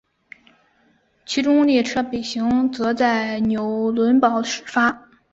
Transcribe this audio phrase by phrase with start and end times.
[1.27, 5.07] 其中列车北行则在纽伦堡始发。